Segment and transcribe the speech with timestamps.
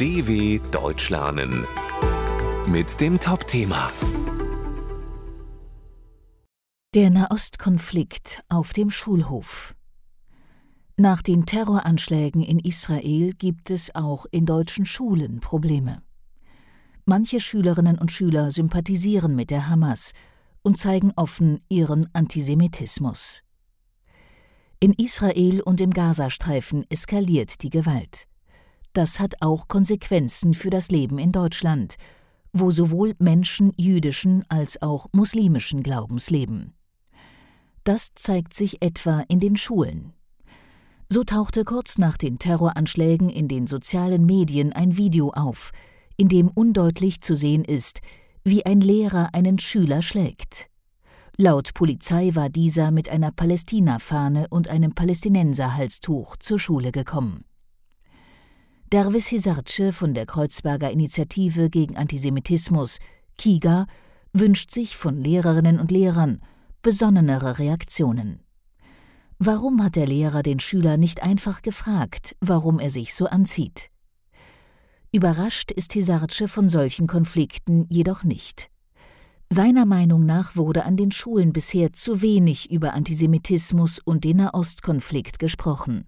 [0.00, 1.66] DW Deutsch lernen
[2.66, 3.92] mit dem Top-Thema
[6.94, 9.74] Der Nahostkonflikt auf dem Schulhof.
[10.96, 16.00] Nach den Terroranschlägen in Israel gibt es auch in deutschen Schulen Probleme.
[17.04, 20.12] Manche Schülerinnen und Schüler sympathisieren mit der Hamas
[20.62, 23.42] und zeigen offen ihren Antisemitismus.
[24.80, 28.26] In Israel und im Gazastreifen eskaliert die Gewalt.
[28.92, 31.96] Das hat auch Konsequenzen für das Leben in Deutschland,
[32.52, 36.74] wo sowohl Menschen jüdischen als auch muslimischen Glaubens leben.
[37.84, 40.12] Das zeigt sich etwa in den Schulen.
[41.08, 45.72] So tauchte kurz nach den Terroranschlägen in den sozialen Medien ein Video auf,
[46.16, 48.00] in dem undeutlich zu sehen ist,
[48.44, 50.68] wie ein Lehrer einen Schüler schlägt.
[51.36, 57.44] Laut Polizei war dieser mit einer Palästina-Fahne und einem Palästinenserhalstuch zur Schule gekommen.
[58.92, 62.98] Dervis Hisarce von der Kreuzberger Initiative gegen Antisemitismus,
[63.38, 63.86] KIGA,
[64.32, 66.42] wünscht sich von Lehrerinnen und Lehrern
[66.82, 68.40] besonnenere Reaktionen.
[69.38, 73.90] Warum hat der Lehrer den Schüler nicht einfach gefragt, warum er sich so anzieht?
[75.12, 78.70] Überrascht ist Hisarce von solchen Konflikten jedoch nicht.
[79.50, 85.38] Seiner Meinung nach wurde an den Schulen bisher zu wenig über Antisemitismus und den Nahostkonflikt
[85.38, 86.06] gesprochen.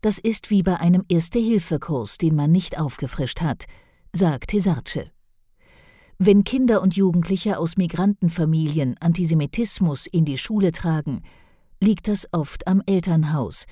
[0.00, 3.66] Das ist wie bei einem Erste-Hilfe-Kurs, den man nicht aufgefrischt hat,
[4.14, 5.10] sagt Hesarce.
[6.18, 11.22] Wenn Kinder und Jugendliche aus Migrantenfamilien Antisemitismus in die Schule tragen,
[11.80, 13.64] liegt das oft am Elternhaus,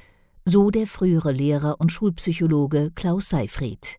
[0.44, 3.96] so der frühere Lehrer und Schulpsychologe Klaus Seifried.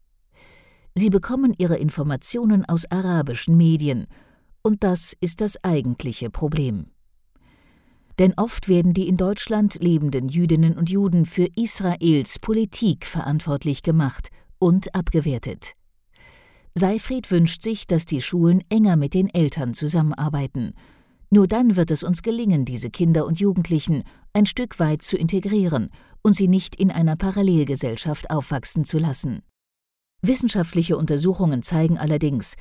[0.95, 4.07] Sie bekommen ihre Informationen aus arabischen Medien
[4.63, 6.87] und das ist das eigentliche Problem.
[8.19, 14.27] Denn oft werden die in Deutschland lebenden Jüdinnen und Juden für Israels Politik verantwortlich gemacht
[14.59, 15.73] und abgewertet.
[16.75, 20.73] Seifried wünscht sich, dass die Schulen enger mit den Eltern zusammenarbeiten.
[21.29, 24.03] Nur dann wird es uns gelingen, diese Kinder und Jugendlichen
[24.33, 25.89] ein Stück weit zu integrieren
[26.21, 29.39] und sie nicht in einer Parallelgesellschaft aufwachsen zu lassen.
[30.21, 32.55] Wissenschaftliche Untersuchungen zeigen allerdings,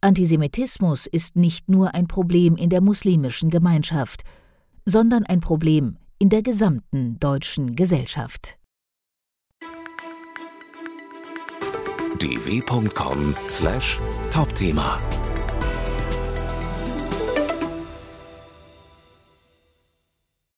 [0.00, 4.22] Antisemitismus ist nicht nur ein Problem in der muslimischen Gemeinschaft,
[4.84, 8.58] sondern ein Problem in der gesamten deutschen Gesellschaft.
[12.18, 14.98] dw.com/topthema